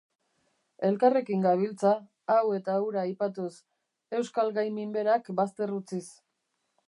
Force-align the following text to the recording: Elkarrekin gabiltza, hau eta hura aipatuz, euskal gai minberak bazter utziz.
Elkarrekin 0.87 1.43
gabiltza, 1.47 1.91
hau 2.35 2.39
eta 2.59 2.79
hura 2.85 3.03
aipatuz, 3.09 3.51
euskal 4.21 4.51
gai 4.57 4.67
minberak 4.81 5.29
bazter 5.41 5.77
utziz. 5.81 6.05